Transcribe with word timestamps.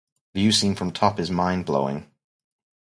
View 0.33 0.51
seen 0.51 0.73
from 0.73 0.87
the 0.87 0.93
top 0.95 1.19
is 1.19 1.29
mind-blowing. 1.29 2.09